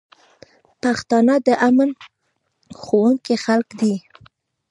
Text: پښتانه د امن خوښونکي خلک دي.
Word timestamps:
پښتانه 0.81 1.35
د 1.47 1.47
امن 1.67 1.89
خوښونکي 2.79 3.35
خلک 3.45 3.69
دي. 3.79 3.95